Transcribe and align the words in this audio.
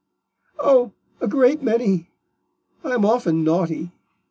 "Oh, 0.57 0.93
a 1.19 1.27
great 1.27 1.61
many. 1.61 2.09
I 2.83 2.95
am 2.95 3.05
often 3.05 3.43
naughty. 3.43 3.91